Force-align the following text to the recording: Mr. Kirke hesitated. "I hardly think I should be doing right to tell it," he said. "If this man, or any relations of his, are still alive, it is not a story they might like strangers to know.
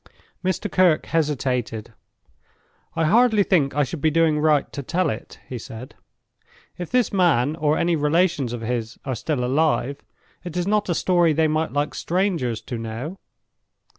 Mr. 0.43 0.67
Kirke 0.67 1.05
hesitated. 1.05 1.93
"I 2.95 3.05
hardly 3.05 3.43
think 3.43 3.75
I 3.75 3.83
should 3.83 4.01
be 4.01 4.09
doing 4.09 4.39
right 4.39 4.73
to 4.73 4.81
tell 4.81 5.11
it," 5.11 5.39
he 5.47 5.59
said. 5.59 5.93
"If 6.75 6.89
this 6.89 7.13
man, 7.13 7.55
or 7.55 7.77
any 7.77 7.95
relations 7.95 8.51
of 8.51 8.61
his, 8.61 8.97
are 9.05 9.13
still 9.13 9.43
alive, 9.45 10.01
it 10.43 10.57
is 10.57 10.65
not 10.65 10.89
a 10.89 10.95
story 10.95 11.33
they 11.33 11.47
might 11.47 11.71
like 11.71 11.93
strangers 11.93 12.61
to 12.61 12.79
know. 12.79 13.17